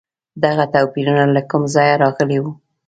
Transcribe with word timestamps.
دغه 0.43 0.65
توپیرونه 0.73 1.23
له 1.35 1.41
کوم 1.49 1.63
ځایه 1.75 1.95
راغلي 2.03 2.37
وو؟ 2.41 2.51